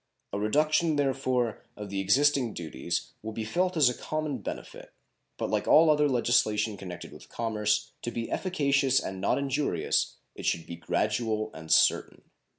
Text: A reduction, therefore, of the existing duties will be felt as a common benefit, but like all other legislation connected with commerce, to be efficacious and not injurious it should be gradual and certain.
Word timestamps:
A 0.33 0.39
reduction, 0.39 0.95
therefore, 0.95 1.61
of 1.77 1.91
the 1.91 1.99
existing 1.99 2.55
duties 2.55 3.11
will 3.21 3.33
be 3.33 3.45
felt 3.45 3.77
as 3.77 3.87
a 3.87 3.93
common 3.93 4.39
benefit, 4.39 4.93
but 5.37 5.51
like 5.51 5.67
all 5.67 5.91
other 5.91 6.09
legislation 6.09 6.75
connected 6.75 7.11
with 7.11 7.29
commerce, 7.29 7.91
to 8.01 8.09
be 8.09 8.31
efficacious 8.31 8.99
and 8.99 9.21
not 9.21 9.37
injurious 9.37 10.15
it 10.33 10.47
should 10.47 10.65
be 10.65 10.75
gradual 10.75 11.51
and 11.53 11.71
certain. 11.71 12.23